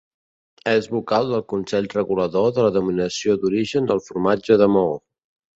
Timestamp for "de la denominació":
2.57-3.39